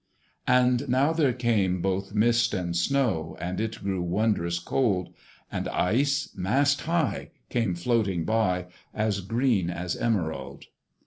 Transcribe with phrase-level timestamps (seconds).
[0.47, 5.13] And now there came both mist and snow, And it grew wondrous cold:
[5.51, 10.65] And ice, mast high, came floating by, As green as emerald.